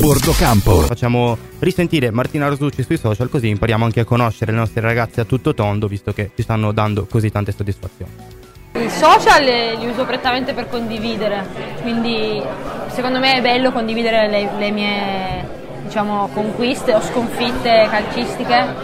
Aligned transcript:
Bordo 0.00 0.32
Campo. 0.32 0.80
Facciamo 0.80 1.36
risentire 1.58 2.10
Martina 2.10 2.48
Rosucci 2.48 2.82
sui 2.82 2.96
social 2.96 3.28
così 3.28 3.48
impariamo 3.48 3.84
anche 3.84 4.00
a 4.00 4.04
conoscere 4.04 4.50
le 4.50 4.56
nostre 4.56 4.80
ragazze 4.80 5.20
a 5.20 5.24
tutto 5.24 5.52
tondo 5.52 5.88
visto 5.88 6.14
che 6.14 6.30
ci 6.34 6.42
stanno 6.42 6.72
dando 6.72 7.04
così 7.04 7.30
tante 7.30 7.52
soddisfazioni. 7.52 8.10
I 8.76 8.88
social 8.88 9.44
li 9.44 9.86
uso 9.86 10.06
prettamente 10.06 10.54
per 10.54 10.70
condividere, 10.70 11.46
quindi 11.82 12.42
secondo 12.88 13.18
me 13.18 13.34
è 13.34 13.42
bello 13.42 13.72
condividere 13.72 14.26
le, 14.30 14.50
le 14.56 14.70
mie 14.70 15.48
diciamo, 15.82 16.30
conquiste 16.32 16.94
o 16.94 17.02
sconfitte 17.02 17.86
calcistiche 17.90 18.74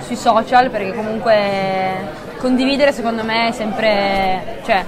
sui 0.00 0.16
social 0.16 0.70
perché 0.70 0.92
comunque 0.92 2.32
condividere 2.38 2.92
secondo 2.92 3.22
me 3.22 3.48
è 3.48 3.52
sempre, 3.52 4.60
cioè 4.64 4.84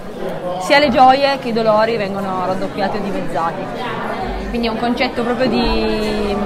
sia 0.63 0.81
le 0.81 0.91
gioie 0.91 1.39
che 1.39 1.51
i 1.51 1.53
dolori 1.53 1.97
vengono 1.97 2.45
raddoppiati 2.45 2.97
o 2.97 3.01
dimezzati. 3.01 4.35
Quindi 4.49 4.67
è 4.69 4.71
un 4.71 4.79
concetto 4.79 5.23
proprio 5.23 5.49
di, 5.49 6.37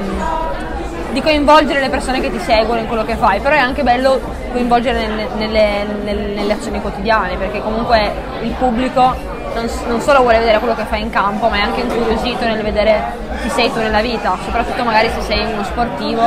di 1.13 1.21
coinvolgere 1.21 1.81
le 1.81 1.91
persone 1.91 2.21
che 2.21 2.31
ti 2.31 2.39
seguono 2.39 2.81
in 2.81 2.87
quello 2.87 3.05
che 3.05 3.17
fai, 3.17 3.41
però 3.41 3.55
è 3.55 3.59
anche 3.59 3.83
bello 3.83 4.21
coinvolgere 4.53 5.07
nelle, 5.07 5.29
nelle, 5.37 6.15
nelle, 6.35 6.53
azioni 6.53 6.81
quotidiane 6.81 7.37
perché 7.37 7.61
comunque 7.63 8.13
il 8.43 8.53
pubblico 8.59 9.15
non, 9.55 9.69
non, 9.87 10.01
solo 10.01 10.21
vuole 10.21 10.39
vedere 10.39 10.59
quello 10.59 10.75
che 10.75 10.85
fai 10.85 11.03
in 11.03 11.11
campo, 11.11 11.49
ma 11.49 11.57
è 11.57 11.61
anche 11.61 11.81
incuriosito 11.81 12.45
nel 12.45 12.63
vedere 12.63 13.03
chi 13.43 13.51
sei 13.51 13.73
tu 13.73 13.79
nella 13.79 14.01
vita, 14.01 14.37
soprattutto 14.45 14.85
magari 14.85 15.11
se 15.11 15.21
sei 15.23 15.53
uno 15.53 15.65
sportivo, 15.65 16.23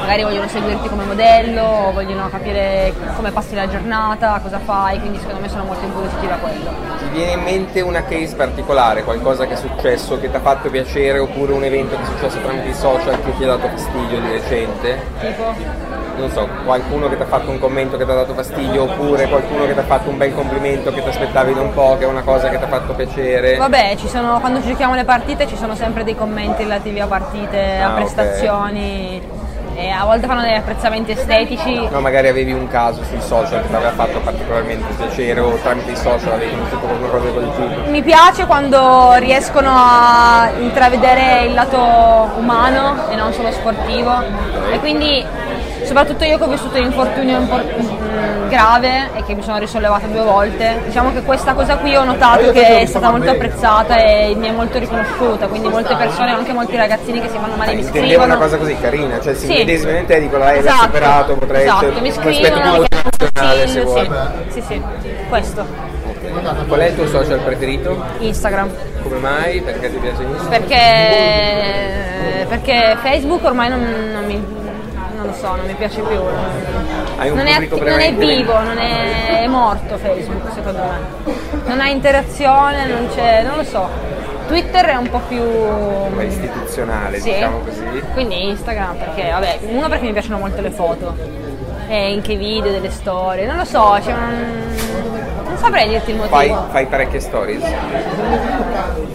magari 0.00 0.22
vogliono 0.22 0.48
seguirti 0.48 0.88
come 0.88 1.04
modello, 1.04 1.90
vogliono 1.92 2.28
capire 2.28 2.92
come 3.16 3.30
passi 3.30 3.54
la 3.54 3.68
giornata, 3.68 4.40
cosa 4.42 4.58
fai, 4.58 4.98
quindi 4.98 5.18
secondo 5.18 5.40
me 5.40 5.48
sono 5.48 5.64
molto 5.64 5.84
incuriositi 5.84 6.26
da 6.26 6.36
quello. 6.36 6.70
Ti 6.98 7.08
viene 7.12 7.32
in 7.32 7.42
mente 7.42 7.80
una 7.80 8.02
case 8.04 8.34
particolare, 8.36 9.04
qualcosa 9.04 9.46
che 9.46 9.54
è 9.54 9.56
successo, 9.56 10.18
che 10.18 10.30
ti 10.30 10.36
ha 10.36 10.40
fatto 10.40 10.70
piacere, 10.70 11.18
oppure 11.18 11.52
un 11.52 11.64
evento 11.64 11.96
che 11.96 12.02
è 12.02 12.06
successo 12.06 12.38
tramite 12.40 12.68
i 12.68 12.74
social 12.74 13.22
che 13.22 13.36
ti 13.36 13.44
ha 13.44 13.46
dato 13.46 13.68
fastidio 13.68 14.20
di 14.20 14.30
recente? 14.30 14.98
Tipo? 15.20 15.98
non 16.20 16.30
so, 16.30 16.48
qualcuno 16.64 17.08
che 17.08 17.16
ti 17.16 17.22
ha 17.22 17.26
fatto 17.26 17.50
un 17.50 17.58
commento 17.58 17.96
che 17.96 18.04
ti 18.04 18.10
ha 18.10 18.14
dato 18.14 18.34
fastidio 18.34 18.82
oppure 18.82 19.26
qualcuno 19.26 19.66
che 19.66 19.72
ti 19.72 19.78
ha 19.78 19.84
fatto 19.84 20.10
un 20.10 20.18
bel 20.18 20.34
complimento 20.34 20.92
che 20.92 21.02
ti 21.02 21.08
aspettavi 21.08 21.54
da 21.54 21.62
un 21.62 21.72
po', 21.72 21.96
che 21.98 22.04
è 22.04 22.06
una 22.06 22.22
cosa 22.22 22.48
che 22.48 22.58
ti 22.60 22.64
ha 22.64 22.68
fatto 22.68 22.94
piacere? 22.94 23.56
Vabbè, 23.56 23.96
sono, 24.06 24.38
quando 24.40 24.60
giochiamo 24.60 24.94
le 24.94 25.04
partite 25.04 25.46
ci 25.46 25.56
sono 25.56 25.74
sempre 25.74 26.04
dei 26.04 26.14
commenti 26.14 26.62
relativi 26.62 27.00
a 27.00 27.06
partite, 27.06 27.78
ah, 27.78 27.88
a 27.88 27.94
prestazioni. 27.94 29.20
Okay. 29.22 29.38
E 29.76 29.88
a 29.88 30.04
volte 30.04 30.26
fanno 30.26 30.42
degli 30.42 30.56
apprezzamenti 30.56 31.12
estetici. 31.12 31.88
No, 31.90 32.00
magari 32.00 32.28
avevi 32.28 32.52
un 32.52 32.68
caso 32.68 33.02
sui 33.04 33.20
social 33.20 33.62
che 33.62 33.68
ti 33.68 33.74
aveva 33.74 33.92
fatto 33.92 34.20
particolarmente 34.20 34.92
piacere 34.94 35.40
o 35.40 35.54
tramite 35.62 35.92
i 35.92 35.96
social 35.96 36.32
avevi 36.32 36.50
conosciuto 36.50 36.86
qualcosa 36.86 37.26
di 37.26 37.32
quel 37.32 37.50
tipo. 37.54 37.90
Mi 37.90 38.02
piace 38.02 38.44
quando 38.44 39.14
riescono 39.14 39.70
a 39.72 40.50
intravedere 40.58 41.46
il 41.46 41.54
lato 41.54 41.78
umano 42.36 43.08
e 43.10 43.14
non 43.14 43.32
solo 43.32 43.50
sportivo. 43.52 44.12
E 44.70 44.78
quindi 44.80 45.24
soprattutto 45.90 46.22
io 46.22 46.38
che 46.38 46.44
ho 46.44 46.46
vissuto 46.46 46.78
un 46.78 46.84
infortunio 46.84 47.40
mm, 47.40 48.48
grave 48.48 49.10
e 49.14 49.24
che 49.24 49.34
mi 49.34 49.42
sono 49.42 49.58
risollevata 49.58 50.06
due 50.06 50.22
volte, 50.22 50.82
diciamo 50.86 51.12
che 51.12 51.22
questa 51.22 51.52
cosa 51.52 51.78
qui 51.78 51.96
ho 51.96 52.04
notato 52.04 52.52
che 52.52 52.82
è 52.82 52.86
stata 52.86 53.10
molto 53.10 53.28
apprezzata 53.28 53.96
e 53.96 54.36
mi 54.36 54.46
è 54.46 54.52
molto 54.52 54.78
riconosciuta, 54.78 55.48
quindi 55.48 55.66
molte 55.66 55.96
persone, 55.96 56.30
anche 56.30 56.52
molti 56.52 56.76
ragazzini 56.76 57.20
che 57.20 57.28
si 57.28 57.36
fanno 57.38 57.56
male 57.56 57.74
mi 57.74 57.82
scrivono. 57.82 58.04
Intendevo 58.04 58.22
una 58.24 58.36
cosa 58.36 58.56
così 58.56 58.76
carina, 58.80 59.20
cioè 59.20 59.34
si 59.34 59.46
sì. 59.46 59.52
medesima 59.52 59.98
in 59.98 60.06
te, 60.06 60.20
dico 60.20 60.36
lei 60.36 60.58
esatto. 60.60 60.76
l'ha 60.76 60.82
superato, 60.82 61.34
potrei 61.34 61.62
esatto. 61.64 62.00
mi 62.00 62.12
scrivono, 62.12 62.86
se 63.66 63.82
vuoi. 63.82 64.10
Sì, 64.50 64.60
sì, 64.60 64.80
sì, 65.00 65.10
questo. 65.28 65.66
Qual 66.68 66.78
è 66.78 66.86
il 66.86 66.94
tuo 66.94 67.08
social 67.08 67.40
preferito? 67.40 68.00
Instagram. 68.18 68.70
Come 69.02 69.16
mai? 69.16 69.60
Perché 69.60 69.90
ti 69.90 69.96
piace 69.96 70.22
Instagram? 70.22 70.60
Perché, 70.60 72.46
perché 72.46 72.96
Facebook 73.02 73.44
ormai 73.44 73.68
non, 73.68 73.80
non 74.12 74.24
mi 74.24 74.60
non 75.30 75.38
so, 75.38 75.56
non 75.56 75.66
mi 75.66 75.74
piace 75.74 76.00
più. 76.00 76.16
Non, 76.16 77.36
non, 77.36 77.46
è, 77.46 77.68
non 77.68 78.00
è, 78.00 78.14
vivo, 78.14 78.60
non 78.60 78.78
è, 78.78 79.42
è, 79.42 79.46
morto 79.46 79.96
Facebook 79.96 80.52
secondo 80.52 80.80
me. 80.82 81.32
Non 81.66 81.80
ha 81.80 81.88
interazione, 81.88 82.86
non 82.86 83.08
c'è, 83.14 83.42
non 83.44 83.56
lo 83.56 83.64
so. 83.64 83.88
Twitter 84.48 84.84
è 84.86 84.96
un 84.96 85.08
po' 85.08 85.20
più 85.28 85.42
istituzionale, 86.20 87.20
sì. 87.20 87.32
diciamo 87.32 87.60
così. 87.60 88.02
Quindi 88.12 88.48
Instagram 88.48 88.96
perché, 88.96 89.30
vabbè, 89.30 89.58
uno 89.62 89.88
perché 89.88 90.06
mi 90.06 90.12
piacciono 90.12 90.38
molto 90.38 90.60
le 90.60 90.70
foto. 90.70 91.14
E 91.86 92.12
anche 92.14 92.32
i 92.32 92.36
video, 92.36 92.70
delle 92.70 92.90
storie, 92.90 93.46
non 93.46 93.56
lo 93.56 93.64
so, 93.64 93.98
c'è 94.00 94.12
un 94.12 94.89
saprei 95.60 95.88
dirti 95.88 96.10
il 96.10 96.16
motivo. 96.16 96.36
Fai, 96.36 96.54
fai 96.70 96.86
parecchie 96.86 97.20
stories? 97.20 97.62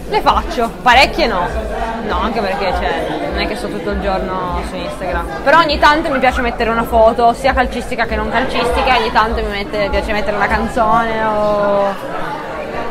Le 0.08 0.20
faccio, 0.20 0.70
parecchie 0.82 1.26
no. 1.26 1.46
No, 2.06 2.20
anche 2.20 2.40
perché 2.40 2.72
cioè, 2.72 3.28
non 3.30 3.40
è 3.40 3.46
che 3.48 3.56
sto 3.56 3.68
tutto 3.68 3.90
il 3.90 4.00
giorno 4.00 4.60
su 4.68 4.76
Instagram. 4.76 5.42
Però 5.42 5.58
ogni 5.58 5.78
tanto 5.78 6.10
mi 6.10 6.20
piace 6.20 6.40
mettere 6.40 6.70
una 6.70 6.84
foto, 6.84 7.32
sia 7.32 7.52
calcistica 7.52 8.06
che 8.06 8.14
non 8.14 8.30
calcistica, 8.30 8.96
ogni 8.96 9.10
tanto 9.10 9.42
mi, 9.42 9.50
mette, 9.50 9.78
mi 9.78 9.90
piace 9.90 10.12
mettere 10.12 10.36
una 10.36 10.46
canzone 10.46 11.24
o 11.24 11.94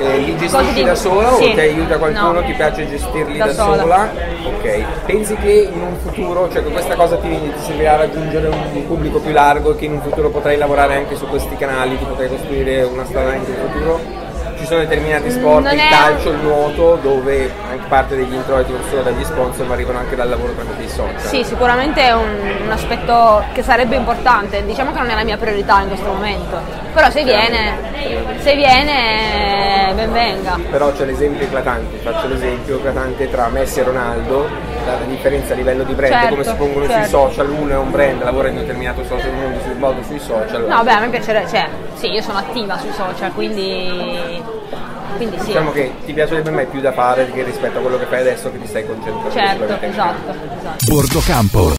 eh, 0.05 0.17
li 0.19 0.38
gestisci 0.38 0.73
di... 0.73 0.83
da 0.83 0.95
sola 0.95 1.33
sì. 1.33 1.43
o 1.43 1.53
ti 1.53 1.59
aiuta 1.59 1.97
qualcuno? 1.97 2.31
No. 2.33 2.43
Ti 2.43 2.53
piace 2.53 2.88
gestirli 2.88 3.38
da, 3.38 3.45
da 3.45 3.53
sola. 3.53 3.81
sola? 3.81 4.11
Ok. 4.45 4.83
Pensi 5.05 5.35
che 5.35 5.69
in 5.71 5.81
un 5.81 5.95
futuro, 5.97 6.49
cioè 6.51 6.63
che 6.63 6.69
questa 6.69 6.95
cosa 6.95 7.17
ti, 7.17 7.29
ti 7.29 7.59
servirà 7.59 7.93
a 7.93 7.97
raggiungere 7.97 8.47
un 8.47 8.88
pubblico 8.88 9.19
più 9.19 9.31
largo 9.31 9.73
e 9.73 9.75
che 9.75 9.85
in 9.85 9.94
un 9.94 10.01
futuro 10.01 10.29
potrai 10.29 10.57
lavorare 10.57 10.95
anche 10.95 11.15
su 11.15 11.27
questi 11.27 11.55
canali, 11.55 11.97
ti 11.97 12.05
potrai 12.05 12.29
costruire 12.29 12.83
una 12.83 13.05
strada 13.05 13.31
anche 13.31 13.51
in 13.51 13.57
futuro? 13.57 14.25
Ci 14.57 14.66
sono 14.66 14.79
determinati 14.79 15.29
sport, 15.31 15.63
non 15.63 15.73
il 15.73 15.79
è... 15.79 15.89
calcio, 15.89 16.29
il 16.29 16.38
nuoto, 16.38 16.97
dove 17.01 17.51
anche 17.69 17.85
parte 17.88 18.16
degli 18.16 18.33
introiti 18.33 18.71
non 18.71 18.81
solo 18.89 19.01
dagli 19.01 19.23
sponsor 19.23 19.67
ma 19.67 19.73
arrivano 19.73 19.99
anche 19.99 20.16
dal 20.16 20.29
lavoro 20.29 20.53
tramite 20.53 20.83
i 20.83 20.89
social. 20.89 21.19
Sì, 21.19 21.43
sicuramente 21.43 22.01
è 22.01 22.13
un, 22.13 22.61
un, 22.63 22.71
aspetto 22.71 23.44
che 23.53 23.63
sarebbe 23.63 23.95
importante, 23.95 24.65
diciamo 24.65 24.91
che 24.91 24.99
non 24.99 25.09
è 25.09 25.15
la 25.15 25.23
mia 25.23 25.38
priorità 25.38 25.81
in 25.81 25.88
questo 25.88 26.07
momento, 26.07 26.59
però 26.94 27.09
se 27.09 27.23
viene, 27.23 27.77
se 28.39 28.55
viene 28.55 29.94
ben 29.95 30.11
venga. 30.11 30.59
Però 30.69 30.91
c'è 30.91 31.05
l'esempio 31.05 31.45
eclatante, 31.45 31.97
faccio 31.97 32.27
l'esempio 32.27 32.77
eclatante 32.77 33.29
tra 33.29 33.47
Messi 33.49 33.79
e 33.79 33.83
Ronaldo, 33.83 34.47
la 34.85 34.97
differenza 35.07 35.53
a 35.53 35.55
livello 35.55 35.83
di 35.83 35.94
brand, 35.94 36.13
certo, 36.13 36.29
come 36.29 36.44
si 36.44 36.53
pongono 36.55 36.85
certo. 36.85 37.01
sui 37.01 37.09
social, 37.09 37.49
uno 37.49 37.71
è 37.73 37.77
un 37.77 37.91
brand, 37.91 38.23
lavora 38.23 38.49
in 38.49 38.55
un 38.55 38.61
determinato 38.61 39.03
social, 39.03 39.29
uno 39.33 39.59
si 39.63 39.71
svolge 39.73 40.03
sui 40.03 40.19
social. 40.19 40.65
No, 40.65 40.83
beh, 40.83 40.91
a 40.91 40.99
me 40.99 41.09
piacerebbe, 41.09 41.49
cioè, 41.49 41.67
sì, 41.95 42.11
io 42.11 42.21
sono 42.21 42.38
attiva 42.39 42.77
sui 42.77 42.91
social, 42.91 43.33
quindi 43.33 44.44
quindi 45.16 45.39
sì. 45.39 45.45
Diciamo 45.45 45.71
che 45.71 45.91
ti 46.05 46.13
piacerebbe 46.13 46.49
mai 46.49 46.66
più 46.66 46.81
da 46.81 46.91
fare 46.91 47.29
rispetto 47.31 47.79
a 47.79 47.81
quello 47.81 47.97
che 47.97 48.05
fai 48.05 48.21
adesso 48.21 48.51
che 48.51 48.59
ti 48.59 48.67
stai 48.67 48.85
concentrando. 48.85 49.31
Certo, 49.31 49.85
esatto, 49.85 50.33
esatto. 50.59 50.85
Bordo 50.88 51.19
Campo. 51.25 51.71